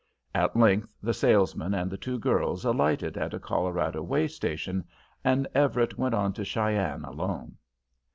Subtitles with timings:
[0.33, 4.83] At length the salesman and the two girls alighted at a Colorado way station,
[5.23, 7.57] and Everett went on to Cheyenne alone.